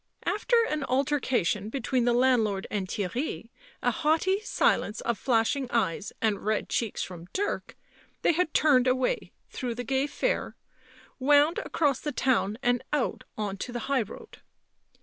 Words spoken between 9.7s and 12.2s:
the gay fair, wound across the